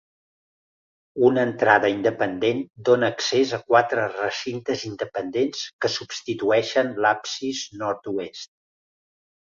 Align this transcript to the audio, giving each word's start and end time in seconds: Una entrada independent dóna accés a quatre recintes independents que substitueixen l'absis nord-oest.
Una 1.27 1.41
entrada 1.47 1.91
independent 1.95 2.63
dóna 2.89 3.11
accés 3.15 3.51
a 3.57 3.61
quatre 3.73 4.07
recintes 4.15 4.87
independents 4.89 5.63
que 5.85 5.93
substitueixen 5.97 6.91
l'absis 7.07 7.61
nord-oest. 7.85 8.55